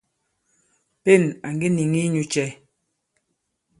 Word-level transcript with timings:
Pên 1.03 1.21
à 1.47 1.47
ŋge 1.57 1.67
nìŋi 1.75 1.99
inyū 2.07 2.23
cɛ̄? 2.33 2.47